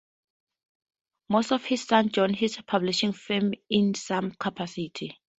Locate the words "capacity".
4.31-5.19